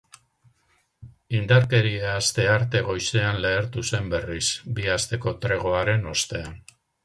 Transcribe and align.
Indarkeria 1.39 2.15
astearte 2.21 2.81
goizean 2.89 3.39
lehertu 3.45 3.87
zen 3.93 4.11
berriz, 4.17 4.43
bi 4.79 4.91
asteko 4.99 5.39
tregoaren 5.47 6.13
ostean. 6.17 6.61